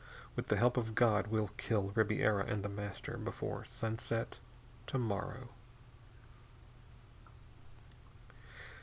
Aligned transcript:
With 0.35 0.47
the 0.47 0.57
help 0.57 0.77
of 0.77 0.95
God, 0.95 1.27
we'll 1.27 1.51
kill 1.57 1.91
Ribiera 1.93 2.43
and 2.45 2.63
The 2.65 2.69
Master 2.69 3.17
before 3.17 3.63
sunset 3.65 4.39
to 4.87 4.97
morrow." 4.97 5.49